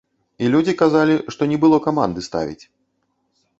[0.45, 2.61] І людзі казалі, што не было каманды ставіць.